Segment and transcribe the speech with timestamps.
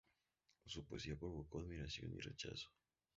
[0.65, 2.71] Su poesía provocó admiración y rechazo.